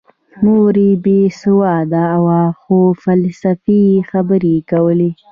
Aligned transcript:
مور 0.43 0.75
یې 0.85 0.91
بې 1.03 1.19
سواده 1.41 2.05
وه 2.23 2.41
خو 2.59 2.77
فلسفي 3.03 3.83
خبرې 4.09 4.53
یې 4.57 4.61
کولې 4.71 5.11